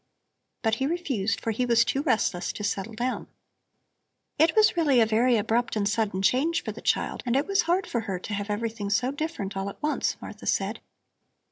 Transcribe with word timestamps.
But 0.63 0.75
he 0.81 0.87
refused, 0.87 1.39
for 1.39 1.51
he 1.51 1.63
was 1.63 1.85
too 1.85 2.01
restless 2.01 2.51
to 2.53 2.63
settle 2.63 2.95
down. 2.95 3.27
"It 4.39 4.55
was 4.55 4.75
really 4.75 4.99
a 4.99 5.05
very 5.05 5.37
abrupt 5.37 5.75
and 5.75 5.87
sudden 5.87 6.23
change 6.23 6.63
for 6.63 6.71
the 6.71 6.81
child, 6.81 7.21
and 7.23 7.35
it 7.35 7.45
was 7.45 7.61
hard 7.69 7.85
for 7.85 7.99
her 7.99 8.17
to 8.17 8.33
have 8.33 8.49
everything 8.49 8.89
so 8.89 9.11
different 9.11 9.55
all 9.55 9.69
at 9.69 9.79
once," 9.83 10.17
Martha 10.19 10.47
said. 10.47 10.79